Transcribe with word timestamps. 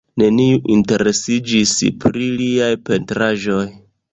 Neniu 0.21 0.55
interesiĝis 0.75 1.75
pri 2.07 2.33
liaj 2.41 2.71
pentraĵoj. 2.89 3.65